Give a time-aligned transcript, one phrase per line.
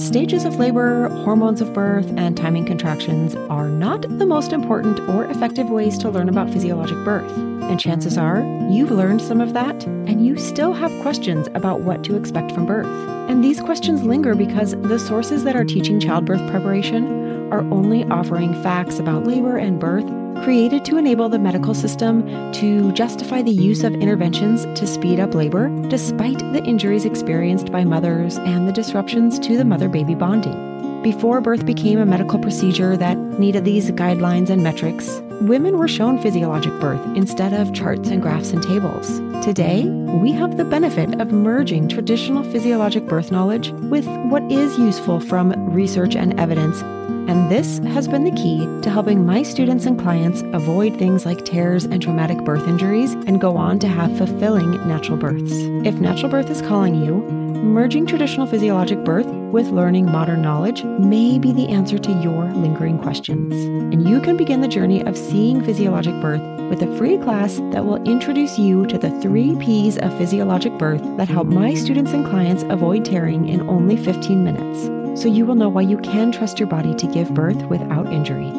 [0.00, 5.26] Stages of labor, hormones of birth, and timing contractions are not the most important or
[5.26, 7.30] effective ways to learn about physiologic birth.
[7.36, 8.40] And chances are
[8.70, 12.64] you've learned some of that, and you still have questions about what to expect from
[12.64, 12.86] birth.
[13.28, 18.54] And these questions linger because the sources that are teaching childbirth preparation are only offering
[18.62, 20.10] facts about labor and birth
[20.42, 25.34] created to enable the medical system to justify the use of interventions to speed up
[25.34, 31.02] labor, despite the injuries experienced by mothers and the disruptions to the mother baby bonding.
[31.02, 36.20] Before birth became a medical procedure that needed these guidelines and metrics, women were shown
[36.20, 39.18] physiologic birth instead of charts and graphs and tables.
[39.44, 45.20] Today, we have the benefit of merging traditional physiologic birth knowledge with what is useful
[45.20, 46.82] from research and evidence
[47.30, 51.44] and this has been the key to helping my students and clients avoid things like
[51.44, 55.52] tears and traumatic birth injuries and go on to have fulfilling natural births.
[55.86, 57.18] If natural birth is calling you,
[57.62, 62.98] merging traditional physiologic birth with learning modern knowledge may be the answer to your lingering
[62.98, 63.54] questions.
[63.94, 67.84] And you can begin the journey of seeing physiologic birth with a free class that
[67.84, 72.26] will introduce you to the three P's of physiologic birth that help my students and
[72.26, 76.58] clients avoid tearing in only 15 minutes so you will know why you can trust
[76.58, 78.50] your body to give birth without injury.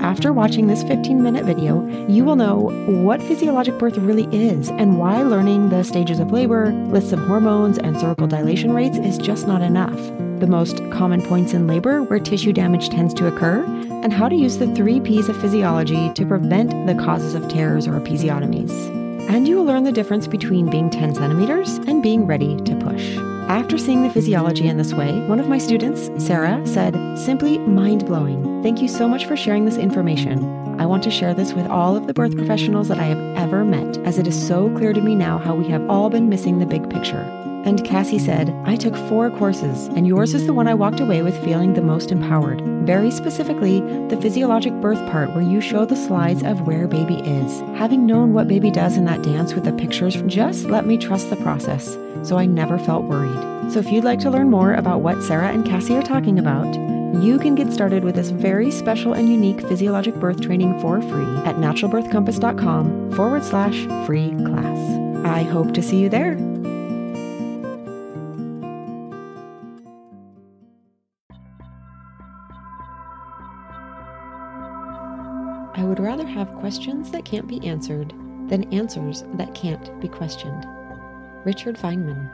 [0.00, 4.98] After watching this 15 minute video, you will know what physiologic birth really is and
[4.98, 9.48] why learning the stages of labor, lists of hormones, and cervical dilation rates is just
[9.48, 9.96] not enough.
[10.38, 14.36] The most common points in labor where tissue damage tends to occur, and how to
[14.36, 18.70] use the three P's of physiology to prevent the causes of tears or episiotomies.
[19.28, 23.35] And you will learn the difference between being 10 centimeters and being ready to push.
[23.48, 28.04] After seeing the physiology in this way, one of my students, Sarah, said, simply mind
[28.04, 28.60] blowing.
[28.64, 30.44] Thank you so much for sharing this information.
[30.80, 33.64] I want to share this with all of the birth professionals that I have ever
[33.64, 36.58] met, as it is so clear to me now how we have all been missing
[36.58, 37.45] the big picture.
[37.66, 41.22] And Cassie said, I took four courses, and yours is the one I walked away
[41.22, 42.60] with feeling the most empowered.
[42.86, 47.58] Very specifically, the physiologic birth part where you show the slides of where baby is.
[47.76, 51.28] Having known what baby does in that dance with the pictures just let me trust
[51.28, 53.72] the process, so I never felt worried.
[53.72, 56.72] So if you'd like to learn more about what Sarah and Cassie are talking about,
[57.20, 61.36] you can get started with this very special and unique physiologic birth training for free
[61.44, 65.26] at naturalbirthcompass.com forward slash free class.
[65.26, 66.55] I hope to see you there.
[75.96, 78.10] Would rather have questions that can't be answered
[78.48, 80.66] than answers that can't be questioned.
[81.46, 82.30] Richard Feynman.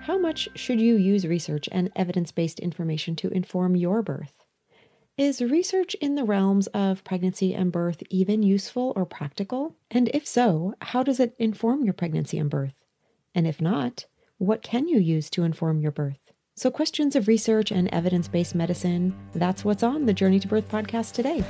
[0.00, 4.44] How much should you use research and evidence based information to inform your birth?
[5.18, 9.74] Is research in the realms of pregnancy and birth even useful or practical?
[9.90, 12.74] And if so, how does it inform your pregnancy and birth?
[13.34, 14.06] And if not,
[14.38, 16.23] what can you use to inform your birth?
[16.56, 20.68] So, questions of research and evidence based medicine, that's what's on the Journey to Birth
[20.68, 21.42] podcast today.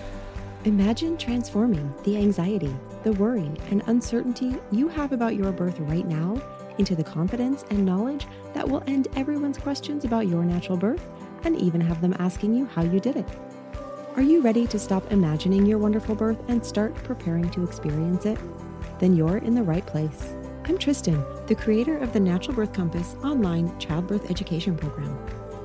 [0.64, 6.40] Imagine transforming the anxiety, the worry, and uncertainty you have about your birth right now
[6.78, 11.06] into the confidence and knowledge that will end everyone's questions about your natural birth
[11.44, 13.28] and even have them asking you how you did it.
[14.16, 18.38] Are you ready to stop imagining your wonderful birth and start preparing to experience it?
[19.00, 20.34] Then you're in the right place.
[20.66, 25.14] I'm Tristan, the creator of the Natural Birth Compass online childbirth education program.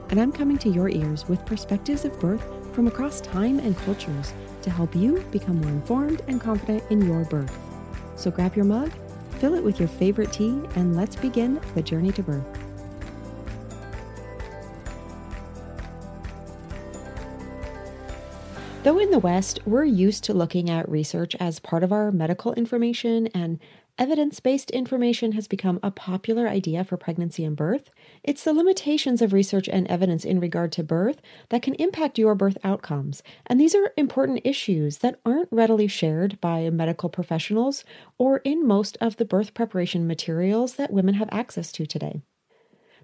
[0.09, 2.45] And I'm coming to your ears with perspectives of birth
[2.75, 7.23] from across time and cultures to help you become more informed and confident in your
[7.23, 7.57] birth.
[8.17, 8.91] So grab your mug,
[9.39, 12.59] fill it with your favorite tea, and let's begin the journey to birth.
[18.83, 22.53] Though in the West, we're used to looking at research as part of our medical
[22.53, 23.59] information and
[23.99, 27.89] Evidence based information has become a popular idea for pregnancy and birth.
[28.23, 32.33] It's the limitations of research and evidence in regard to birth that can impact your
[32.33, 33.21] birth outcomes.
[33.45, 37.83] And these are important issues that aren't readily shared by medical professionals
[38.17, 42.21] or in most of the birth preparation materials that women have access to today.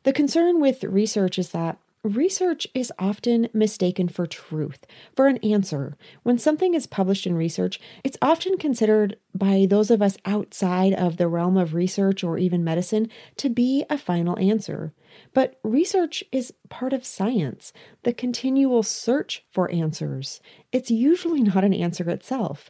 [0.03, 4.85] The concern with research is that Research is often mistaken for truth,
[5.15, 5.97] for an answer.
[6.21, 11.17] When something is published in research, it's often considered by those of us outside of
[11.17, 14.93] the realm of research or even medicine to be a final answer.
[15.33, 17.73] But research is part of science,
[18.03, 20.41] the continual search for answers.
[20.71, 22.69] It's usually not an answer itself.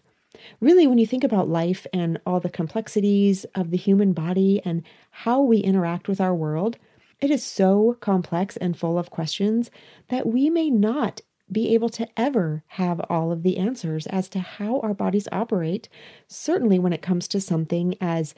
[0.61, 4.83] Really, when you think about life and all the complexities of the human body and
[5.11, 6.77] how we interact with our world,
[7.21, 9.71] it is so complex and full of questions
[10.09, 11.21] that we may not
[11.51, 15.87] be able to ever have all of the answers as to how our bodies operate,
[16.27, 18.33] certainly when it comes to something as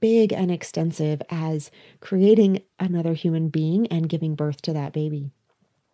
[0.00, 1.70] big and extensive as
[2.00, 5.30] creating another human being and giving birth to that baby.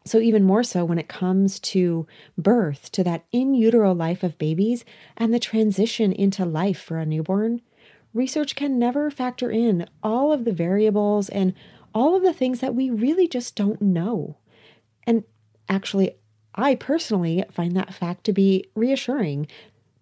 [0.05, 2.07] So, even more so when it comes to
[2.39, 4.85] birth, to that in utero life of babies
[5.17, 7.61] and the transition into life for a newborn,
[8.15, 11.55] research can never factor in all of the variables and
[11.97, 14.37] all of the things that we really just don't know.
[15.07, 15.25] And
[15.67, 16.17] actually,
[16.55, 19.47] I personally find that fact to be reassuring,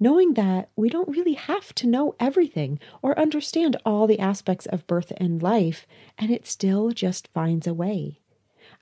[0.00, 4.88] knowing that we don't really have to know everything or understand all the aspects of
[4.88, 5.87] birth and life,
[6.19, 8.19] and it still just finds a way.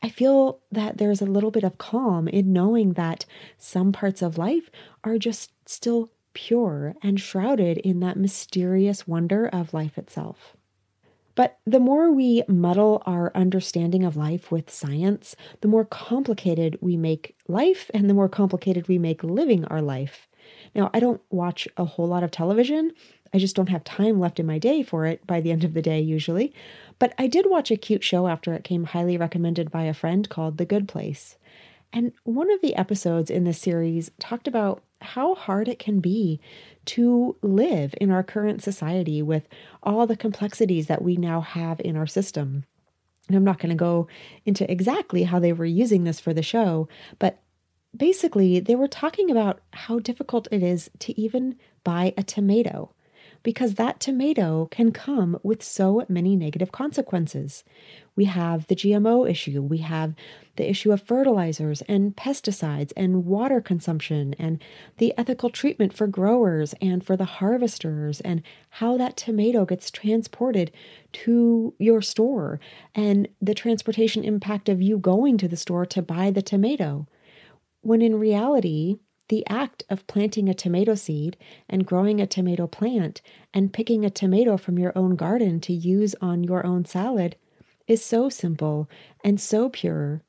[0.03, 3.27] I feel that there's a little bit of calm in knowing that
[3.59, 4.71] some parts of life
[5.05, 10.57] are just still pure and shrouded in that mysterious wonder of life itself.
[11.35, 16.97] But the more we muddle our understanding of life with science, the more complicated we
[16.97, 20.29] make life and the more complicated we make living our life.
[20.75, 22.93] Now, I don't watch a whole lot of television.
[23.33, 25.73] I just don't have time left in my day for it by the end of
[25.75, 26.53] the day, usually.
[26.99, 30.29] But I did watch a cute show after it came highly recommended by a friend
[30.29, 31.37] called The Good Place.
[31.95, 36.41] And one of the episodes in this series talked about how hard it can be
[36.87, 39.49] to live in our current society with
[39.83, 42.65] all the complexities that we now have in our system.
[43.29, 44.09] And I'm not going to go
[44.45, 46.89] into exactly how they were using this for the show,
[47.19, 47.41] but
[47.97, 52.93] basically, they were talking about how difficult it is to even buy a tomato
[53.43, 57.65] because that tomato can come with so many negative consequences.
[58.15, 60.15] We have the GMO issue, we have
[60.57, 64.63] the issue of fertilizers and pesticides and water consumption and
[64.99, 70.71] the ethical treatment for growers and for the harvesters and how that tomato gets transported
[71.13, 72.61] to your store
[72.95, 77.07] and the transportation impact of you going to the store to buy the tomato.
[77.81, 78.97] When in reality,
[79.29, 81.37] the act of planting a tomato seed
[81.69, 83.23] and growing a tomato plant
[83.55, 87.37] and picking a tomato from your own garden to use on your own salad
[87.87, 88.89] is so simple
[89.25, 90.23] and so pure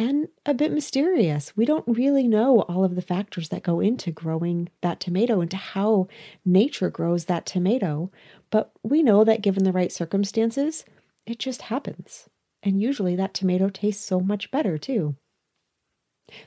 [0.00, 1.54] and a bit mysterious.
[1.56, 5.58] We don't really know all of the factors that go into growing that tomato, into
[5.58, 6.08] how
[6.42, 8.10] nature grows that tomato,
[8.50, 10.86] but we know that given the right circumstances,
[11.26, 12.30] it just happens.
[12.62, 15.16] And usually that tomato tastes so much better too.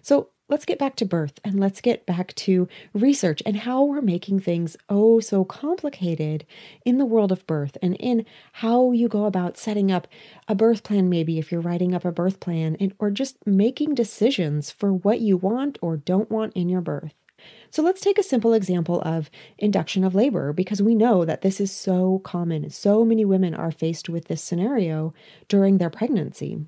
[0.02, 4.02] So, let's get back to birth and let's get back to research and how we're
[4.02, 6.46] making things oh so complicated
[6.86, 10.08] in the world of birth and in how you go about setting up
[10.48, 13.96] a birth plan, maybe if you're writing up a birth plan, and, or just making
[13.96, 17.16] decisions for what you want or don't want in your birth.
[17.72, 21.60] So let's take a simple example of induction of labor because we know that this
[21.60, 22.70] is so common.
[22.70, 25.16] So many women are faced with this scenario
[25.48, 26.68] during their pregnancy.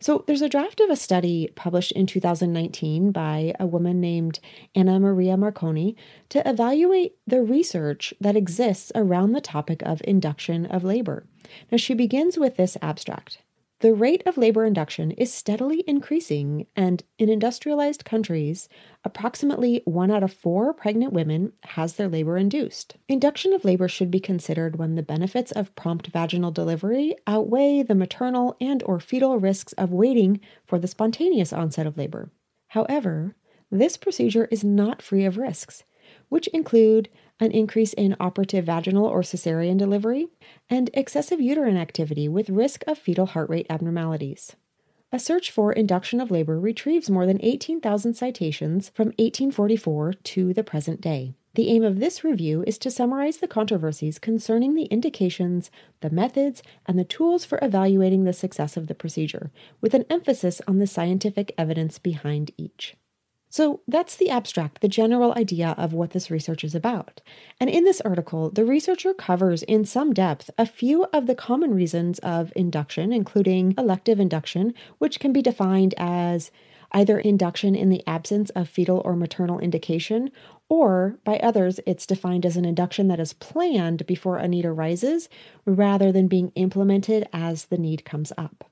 [0.00, 4.38] So, there's a draft of a study published in 2019 by a woman named
[4.74, 5.96] Anna Maria Marconi
[6.28, 11.26] to evaluate the research that exists around the topic of induction of labor.
[11.72, 13.38] Now, she begins with this abstract
[13.80, 18.68] the rate of labor induction is steadily increasing, and in industrialized countries,
[19.04, 22.96] approximately one out of four pregnant women has their labor induced.
[23.08, 27.94] Induction of labor should be considered when the benefits of prompt vaginal delivery outweigh the
[27.94, 32.32] maternal and or fetal risks of waiting for the spontaneous onset of labor.
[32.68, 33.36] However,
[33.70, 35.84] this procedure is not free of risks,
[36.28, 37.08] which include
[37.40, 40.28] an increase in operative vaginal or cesarean delivery,
[40.68, 44.56] and excessive uterine activity with risk of fetal heart rate abnormalities.
[45.10, 50.64] A search for induction of labor retrieves more than 18,000 citations from 1844 to the
[50.64, 51.34] present day.
[51.54, 55.70] The aim of this review is to summarize the controversies concerning the indications,
[56.02, 60.60] the methods, and the tools for evaluating the success of the procedure, with an emphasis
[60.68, 62.94] on the scientific evidence behind each.
[63.50, 67.22] So that's the abstract, the general idea of what this research is about.
[67.58, 71.74] And in this article, the researcher covers in some depth a few of the common
[71.74, 76.50] reasons of induction, including elective induction, which can be defined as
[76.92, 80.30] either induction in the absence of fetal or maternal indication,
[80.68, 85.28] or by others, it's defined as an induction that is planned before a need arises
[85.64, 88.70] rather than being implemented as the need comes up.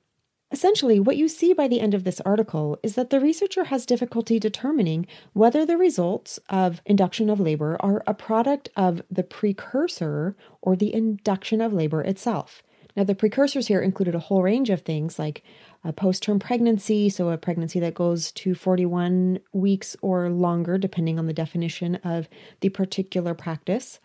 [0.53, 3.85] Essentially, what you see by the end of this article is that the researcher has
[3.85, 10.37] difficulty determining whether the results of induction of labor are a product of the precursor
[10.63, 12.63] or the induction of labor itself.
[12.97, 15.43] Now, the precursors here included a whole range of things like
[15.85, 21.19] a post term pregnancy, so a pregnancy that goes to 41 weeks or longer, depending
[21.19, 22.29] on the definition of
[22.61, 23.99] the particular practice,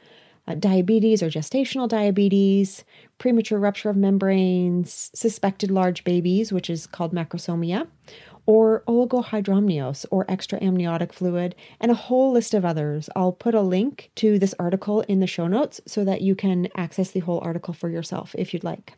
[0.47, 2.83] uh, diabetes or gestational diabetes,
[3.17, 7.87] premature rupture of membranes, suspected large babies, which is called macrosomia,
[8.45, 13.09] or oligohydramnios or extra amniotic fluid, and a whole list of others.
[13.15, 16.67] I'll put a link to this article in the show notes so that you can
[16.75, 18.93] access the whole article for yourself if you'd like.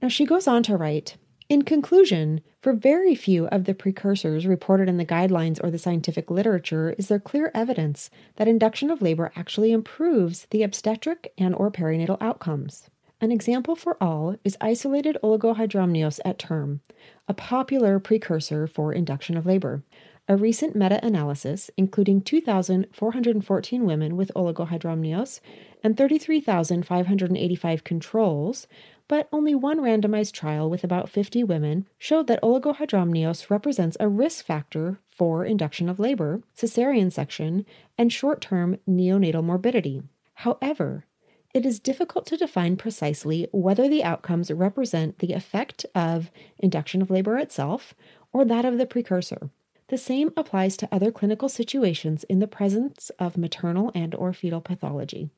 [0.00, 1.16] Now, she goes on to write
[1.48, 6.30] In conclusion, for very few of the precursors reported in the guidelines or the scientific
[6.30, 11.70] literature is there clear evidence that induction of labor actually improves the obstetric and or
[11.70, 12.88] perinatal outcomes.
[13.20, 16.80] An example for all is isolated oligohydramnios at term,
[17.28, 19.82] a popular precursor for induction of labor.
[20.28, 25.40] A recent meta analysis, including 2,414 women with oligohydramnios
[25.82, 28.68] and 33,585 controls,
[29.12, 34.42] but only one randomized trial with about 50 women showed that oligohydramnios represents a risk
[34.42, 37.66] factor for induction of labor, cesarean section,
[37.98, 40.02] and short term neonatal morbidity.
[40.36, 41.04] However,
[41.52, 47.10] it is difficult to define precisely whether the outcomes represent the effect of induction of
[47.10, 47.92] labor itself
[48.32, 49.50] or that of the precursor.
[49.88, 54.62] The same applies to other clinical situations in the presence of maternal and or fetal
[54.62, 55.28] pathology.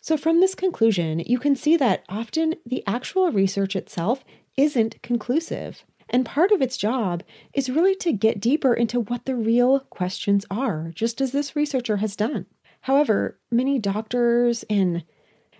[0.00, 4.24] So from this conclusion, you can see that often the actual research itself
[4.56, 5.84] isn't conclusive.
[6.08, 7.22] And part of its job
[7.54, 11.98] is really to get deeper into what the real questions are, just as this researcher
[11.98, 12.46] has done.
[12.82, 15.04] However, many doctors and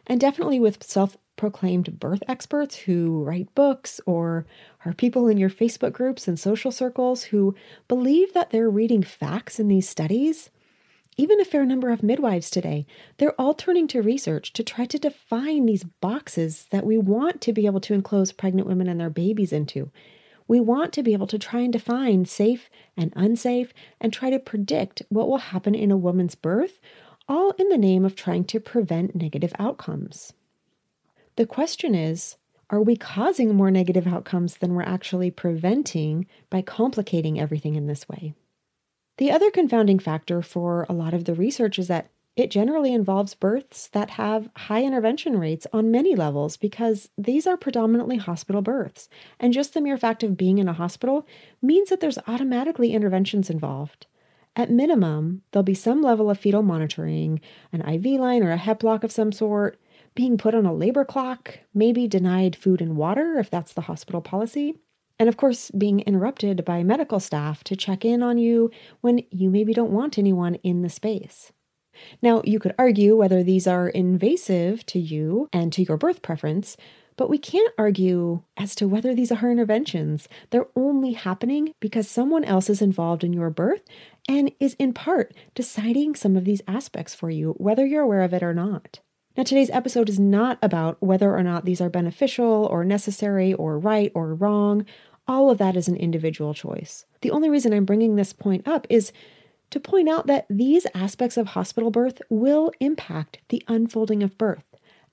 [0.07, 4.45] and definitely with self-proclaimed birth experts who write books or
[4.85, 7.55] are people in your Facebook groups and social circles who
[7.87, 10.51] believe that they're reading facts in these studies,
[11.21, 12.87] even a fair number of midwives today,
[13.19, 17.53] they're all turning to research to try to define these boxes that we want to
[17.53, 19.91] be able to enclose pregnant women and their babies into.
[20.49, 24.39] We want to be able to try and define safe and unsafe and try to
[24.39, 26.81] predict what will happen in a woman's birth
[27.29, 30.33] all in the name of trying to prevent negative outcomes.
[31.37, 32.39] The question is
[32.71, 38.09] are we causing more negative outcomes than we're actually preventing by complicating everything in this
[38.09, 38.33] way?
[39.21, 43.35] The other confounding factor for a lot of the research is that it generally involves
[43.35, 49.11] births that have high intervention rates on many levels because these are predominantly hospital births.
[49.39, 51.27] And just the mere fact of being in a hospital
[51.61, 54.07] means that there's automatically interventions involved.
[54.57, 57.43] At minimum, there'll be some level of fetal monitoring,
[57.75, 59.79] an IV line or a hep lock of some sort,
[60.15, 64.23] being put on a labor clock, maybe denied food and water if that's the hospital
[64.23, 64.79] policy,
[65.21, 68.71] and of course, being interrupted by medical staff to check in on you
[69.03, 71.53] when you maybe don't want anyone in the space.
[72.23, 76.79] Now, you could argue whether these are invasive to you and to your birth preference,
[77.19, 80.27] but we can't argue as to whether these are interventions.
[80.49, 83.83] They're only happening because someone else is involved in your birth
[84.27, 88.33] and is in part deciding some of these aspects for you, whether you're aware of
[88.33, 89.01] it or not.
[89.37, 93.79] Now, today's episode is not about whether or not these are beneficial or necessary or
[93.79, 94.85] right or wrong.
[95.31, 97.07] All of that is an individual choice.
[97.21, 99.13] The only reason I'm bringing this point up is
[99.71, 104.65] to point out that these aspects of hospital birth will impact the unfolding of birth,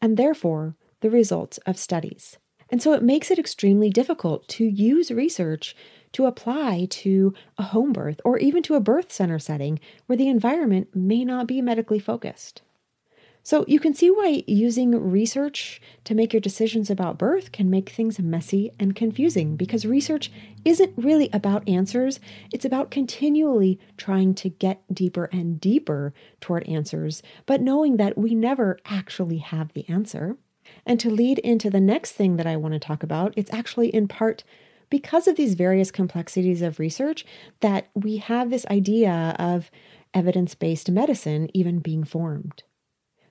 [0.01, 2.39] and therefore the results of studies.
[2.71, 5.75] And so it makes it extremely difficult to use research
[6.13, 10.29] to apply to a home birth or even to a birth center setting where the
[10.29, 12.63] environment may not be medically focused.
[13.47, 17.87] So you can see why using research to make your decisions about birth can make
[17.87, 20.29] things messy and confusing because research
[20.65, 22.19] isn't really about answers.
[22.51, 28.35] It's about continually trying to get deeper and deeper toward answers, but knowing that we
[28.35, 30.35] never actually have the answer.
[30.85, 33.95] And to lead into the next thing that I want to talk about, it's actually
[33.95, 34.43] in part
[34.89, 37.25] because of these various complexities of research
[37.61, 39.71] that we have this idea of
[40.13, 42.63] evidence based medicine even being formed.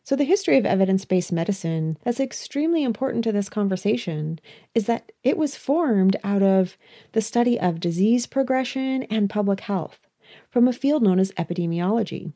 [0.07, 4.39] So, the history of evidence based medicine that's extremely important to this conversation
[4.73, 6.79] is that it was formed out of
[7.11, 9.99] the study of disease progression and public health
[10.49, 12.33] from a field known as epidemiology.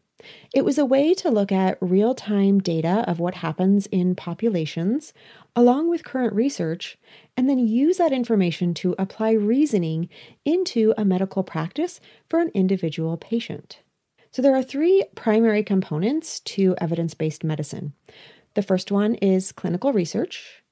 [0.53, 5.13] It was a way to look at real time data of what happens in populations,
[5.55, 6.99] along with current research,
[7.37, 10.09] and then use that information to apply reasoning
[10.45, 13.79] into a medical practice for an individual patient.
[14.33, 17.95] So, there are three primary components to evidence based medicine.
[18.55, 20.63] The first one is clinical research,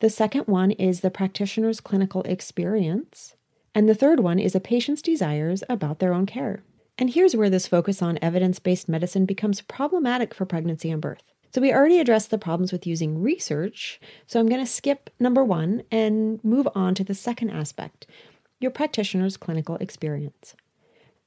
[0.00, 3.34] the second one is the practitioner's clinical experience,
[3.74, 6.62] and the third one is a patient's desires about their own care.
[6.96, 11.24] And here's where this focus on evidence based medicine becomes problematic for pregnancy and birth.
[11.52, 13.98] So, we already addressed the problems with using research,
[14.28, 18.06] so I'm going to skip number one and move on to the second aspect
[18.60, 20.54] your practitioner's clinical experience.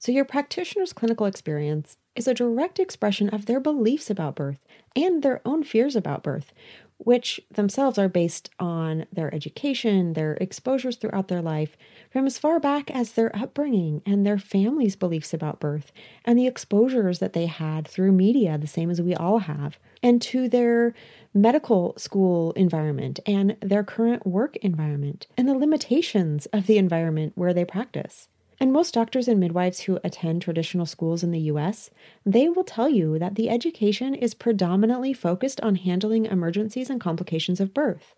[0.01, 4.58] So, your practitioner's clinical experience is a direct expression of their beliefs about birth
[4.96, 6.53] and their own fears about birth,
[6.98, 11.77] which themselves are based on their education, their exposures throughout their life,
[12.10, 15.91] from as far back as their upbringing and their family's beliefs about birth,
[16.25, 20.20] and the exposures that they had through media, the same as we all have, and
[20.20, 20.96] to their
[21.31, 27.53] medical school environment and their current work environment, and the limitations of the environment where
[27.53, 28.29] they practice.
[28.62, 31.89] And most doctors and midwives who attend traditional schools in the US,
[32.24, 37.60] they will tell you that the education is predominantly focused on handling emergencies and complications
[37.60, 38.13] of birth.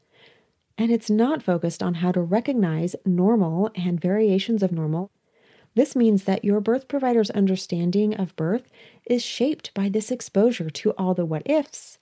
[0.78, 5.12] And it's not focused on how to recognize normal and variations of normal.
[5.76, 8.70] This means that your birth provider's understanding of birth
[9.06, 12.00] is shaped by this exposure to all the what ifs,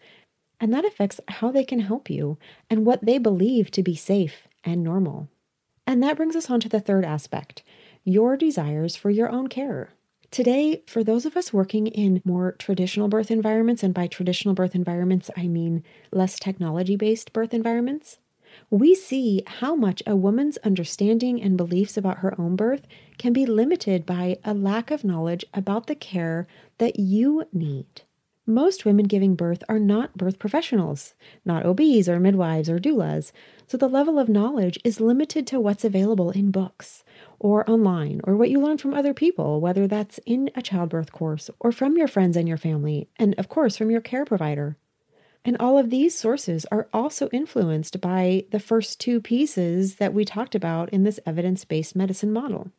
[0.59, 2.39] and that affects how they can help you
[2.71, 5.29] and what they believe to be safe and normal.
[5.85, 7.61] And that brings us on to the third aspect
[8.03, 9.93] your desires for your own care.
[10.31, 14.75] Today, for those of us working in more traditional birth environments, and by traditional birth
[14.75, 18.19] environments, I mean less technology based birth environments,
[18.69, 23.45] we see how much a woman's understanding and beliefs about her own birth can be
[23.45, 28.03] limited by a lack of knowledge about the care that you need.
[28.47, 31.13] Most women giving birth are not birth professionals,
[31.45, 33.31] not OBs or midwives or doulas,
[33.67, 37.03] so the level of knowledge is limited to what's available in books
[37.37, 41.51] or online or what you learn from other people, whether that's in a childbirth course
[41.59, 44.75] or from your friends and your family, and of course from your care provider.
[45.45, 50.25] And all of these sources are also influenced by the first two pieces that we
[50.25, 52.71] talked about in this evidence based medicine model.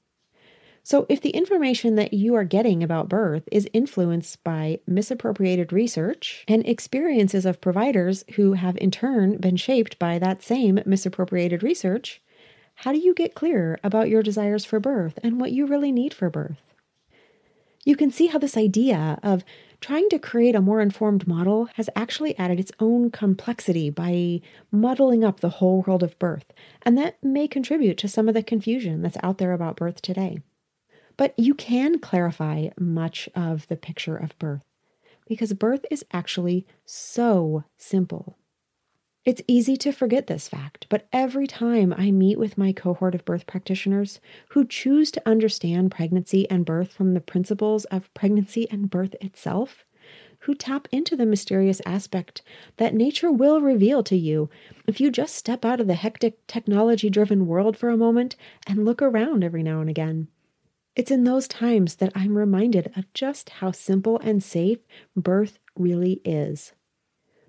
[0.84, 6.44] So, if the information that you are getting about birth is influenced by misappropriated research
[6.48, 12.20] and experiences of providers who have in turn been shaped by that same misappropriated research,
[12.74, 16.12] how do you get clear about your desires for birth and what you really need
[16.12, 16.60] for birth?
[17.84, 19.44] You can see how this idea of
[19.80, 24.40] trying to create a more informed model has actually added its own complexity by
[24.72, 28.42] muddling up the whole world of birth, and that may contribute to some of the
[28.42, 30.38] confusion that's out there about birth today.
[31.16, 34.62] But you can clarify much of the picture of birth
[35.26, 38.38] because birth is actually so simple.
[39.25, 43.25] It's easy to forget this fact, but every time I meet with my cohort of
[43.25, 48.90] birth practitioners who choose to understand pregnancy and birth from the principles of pregnancy and
[48.90, 49.85] birth itself,
[50.40, 52.42] who tap into the mysterious aspect
[52.79, 54.51] that nature will reveal to you
[54.88, 58.35] if you just step out of the hectic, technology driven world for a moment
[58.66, 60.27] and look around every now and again.
[60.94, 64.78] It's in those times that I'm reminded of just how simple and safe
[65.16, 66.74] birth really is.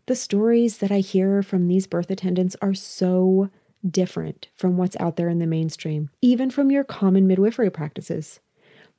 [0.05, 3.49] The stories that I hear from these birth attendants are so
[3.85, 8.39] different from what's out there in the mainstream, even from your common midwifery practices.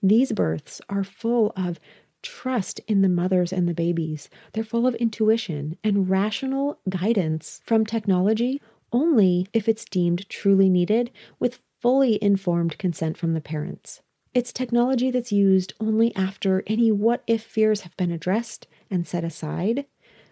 [0.02, 1.80] These births are full of
[2.20, 4.28] trust in the mothers and the babies.
[4.52, 8.60] They're full of intuition and rational guidance from technology
[8.92, 14.02] only if it's deemed truly needed with fully informed consent from the parents.
[14.34, 19.22] It's technology that's used only after any what if fears have been addressed and set
[19.22, 19.86] aside,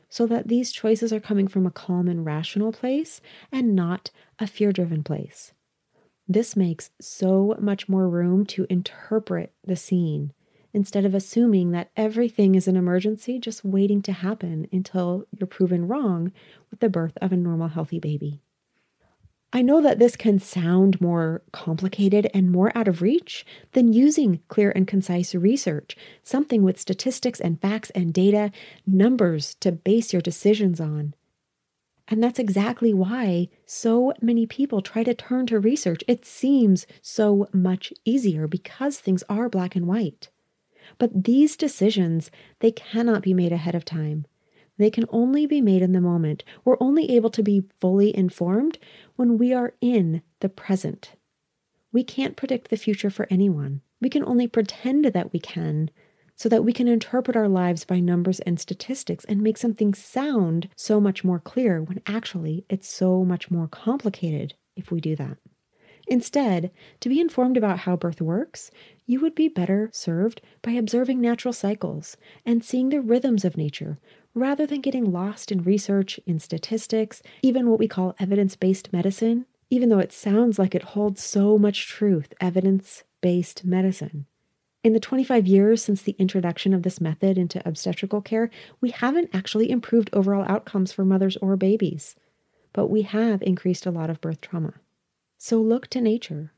[0.08, 3.20] so that these choices are coming from a calm and rational place
[3.52, 4.10] and not
[4.40, 5.52] a fear driven place.
[6.26, 10.32] This makes so much more room to interpret the scene
[10.72, 15.86] instead of assuming that everything is an emergency just waiting to happen until you're proven
[15.86, 16.32] wrong
[16.70, 18.40] with the birth of a normal, healthy baby.
[19.54, 24.40] I know that this can sound more complicated and more out of reach than using
[24.48, 28.50] clear and concise research, something with statistics and facts and data,
[28.86, 31.14] numbers to base your decisions on.
[32.08, 36.02] And that's exactly why so many people try to turn to research.
[36.08, 40.30] It seems so much easier because things are black and white.
[40.98, 44.26] But these decisions, they cannot be made ahead of time.
[44.78, 46.44] They can only be made in the moment.
[46.64, 48.78] We're only able to be fully informed
[49.16, 51.12] when we are in the present.
[51.92, 53.82] We can't predict the future for anyone.
[54.00, 55.90] We can only pretend that we can
[56.34, 60.68] so that we can interpret our lives by numbers and statistics and make something sound
[60.74, 65.36] so much more clear when actually it's so much more complicated if we do that.
[66.08, 68.70] Instead, to be informed about how birth works,
[69.06, 73.98] you would be better served by observing natural cycles and seeing the rhythms of nature
[74.34, 79.46] rather than getting lost in research, in statistics, even what we call evidence based medicine,
[79.70, 84.26] even though it sounds like it holds so much truth, evidence based medicine.
[84.84, 89.30] In the 25 years since the introduction of this method into obstetrical care, we haven't
[89.32, 92.16] actually improved overall outcomes for mothers or babies,
[92.72, 94.74] but we have increased a lot of birth trauma.
[95.38, 96.52] So look to nature.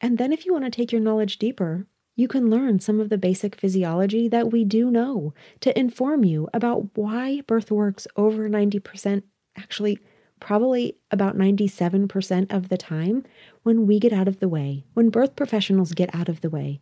[0.00, 3.08] And then, if you want to take your knowledge deeper, you can learn some of
[3.08, 8.48] the basic physiology that we do know to inform you about why birth works over
[8.48, 9.22] 90%
[9.56, 9.98] actually,
[10.40, 13.24] probably about 97% of the time
[13.62, 16.80] when we get out of the way, when birth professionals get out of the way,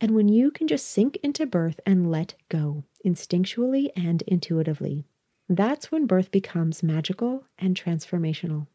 [0.00, 5.04] and when you can just sink into birth and let go instinctually and intuitively.
[5.48, 8.66] That's when birth becomes magical and transformational.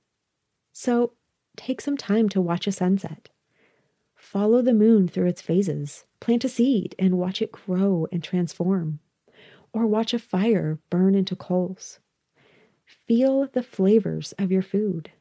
[0.73, 1.13] So
[1.55, 3.29] take some time to watch a sunset.
[4.35, 6.03] Follow the moon through its phases.
[6.19, 8.99] Plant a seed and watch it grow and transform.
[9.71, 11.99] Or watch a fire burn into coals.
[13.07, 15.11] Feel the flavors of your food.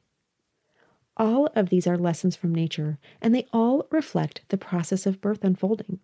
[1.17, 5.45] All of these are lessons from nature, and they all reflect the process of birth
[5.45, 6.01] unfolding.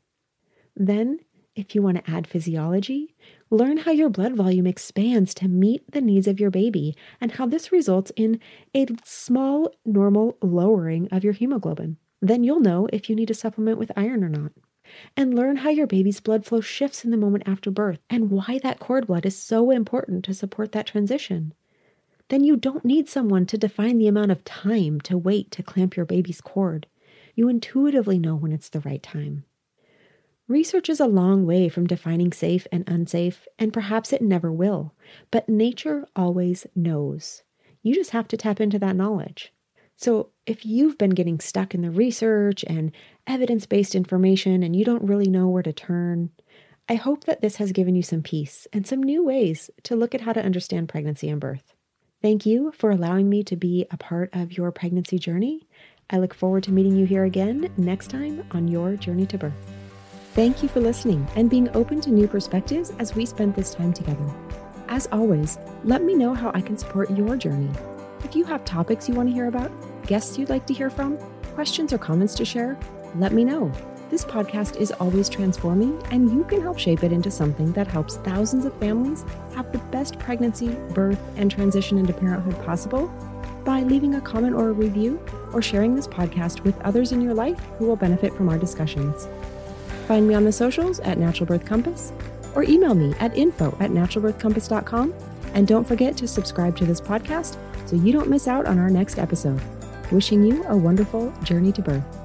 [0.76, 1.18] Then,
[1.56, 3.16] if you want to add physiology,
[3.50, 7.46] learn how your blood volume expands to meet the needs of your baby and how
[7.46, 8.38] this results in
[8.72, 11.96] a small normal lowering of your hemoglobin.
[12.20, 14.52] Then you'll know if you need to supplement with iron or not.
[15.16, 18.58] And learn how your baby's blood flow shifts in the moment after birth and why
[18.62, 21.54] that cord blood is so important to support that transition.
[22.28, 25.96] Then you don't need someone to define the amount of time to wait to clamp
[25.96, 26.86] your baby's cord.
[27.34, 29.44] You intuitively know when it's the right time.
[30.46, 34.92] Research is a long way from defining safe and unsafe, and perhaps it never will,
[35.30, 37.44] but nature always knows.
[37.82, 39.52] You just have to tap into that knowledge.
[39.96, 42.90] So, if you've been getting stuck in the research and
[43.24, 46.28] evidence based information and you don't really know where to turn,
[46.88, 50.12] I hope that this has given you some peace and some new ways to look
[50.12, 51.72] at how to understand pregnancy and birth.
[52.20, 55.68] Thank you for allowing me to be a part of your pregnancy journey.
[56.10, 59.70] I look forward to meeting you here again next time on your journey to birth.
[60.34, 63.92] Thank you for listening and being open to new perspectives as we spend this time
[63.92, 64.28] together.
[64.88, 67.70] As always, let me know how I can support your journey.
[68.24, 69.70] If you have topics you want to hear about,
[70.10, 71.16] guests you'd like to hear from,
[71.54, 72.76] questions or comments to share,
[73.14, 73.70] let me know.
[74.10, 78.16] This podcast is always transforming, and you can help shape it into something that helps
[78.16, 83.06] thousands of families have the best pregnancy, birth, and transition into parenthood possible
[83.64, 87.34] by leaving a comment or a review or sharing this podcast with others in your
[87.34, 89.28] life who will benefit from our discussions.
[90.08, 92.12] Find me on the socials at Natural Birth Compass
[92.56, 95.14] or email me at info at naturalbirthcompass.com.
[95.54, 98.90] And don't forget to subscribe to this podcast so you don't miss out on our
[98.90, 99.60] next episode.
[100.10, 102.19] Wishing you a wonderful journey to birth.